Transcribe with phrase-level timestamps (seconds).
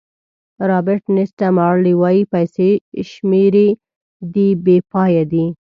[0.69, 2.69] رابرټ نیسټه مارلې وایي پیسې
[3.09, 3.67] شمېرې
[4.33, 5.45] دي بې پایه دي.